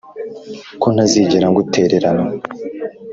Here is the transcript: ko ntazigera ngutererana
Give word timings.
ko 0.81 0.87
ntazigera 0.93 1.47
ngutererana 1.51 2.25